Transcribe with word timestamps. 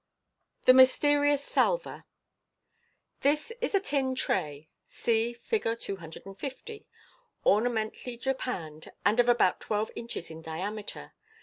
The 0.63 0.73
Mysterious 0.73 1.43
Salver.— 1.43 2.05
This 3.19 3.51
is 3.61 3.75
a 3.75 3.79
tin 3.79 4.15
tray 4.15 4.67
(see 4.87 5.31
Fig. 5.31 5.67
250), 5.79 6.87
ornamentally 7.45 8.17
japanned, 8.17 8.91
and 9.05 9.19
of 9.19 9.29
about 9.29 9.59
twelve 9.61 9.91
inches 9.95 10.31
in 10.31 10.41
diameter. 10.41 11.13